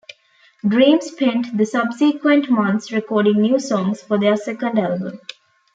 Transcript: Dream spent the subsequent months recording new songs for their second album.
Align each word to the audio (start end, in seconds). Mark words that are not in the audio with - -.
Dream 0.67 0.99
spent 0.99 1.55
the 1.55 1.63
subsequent 1.67 2.49
months 2.49 2.91
recording 2.91 3.39
new 3.39 3.59
songs 3.59 4.01
for 4.01 4.17
their 4.19 4.35
second 4.35 4.79
album. 4.79 5.21